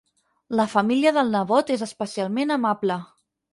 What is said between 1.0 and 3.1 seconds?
del nebot és especialment amable.